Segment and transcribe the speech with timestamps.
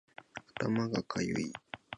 [0.59, 1.53] 頭がかゆい